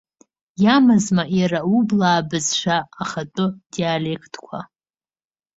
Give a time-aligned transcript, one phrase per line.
[0.63, 4.59] Иамазма иара аублаа бызшәа ахатәы диалектқәа?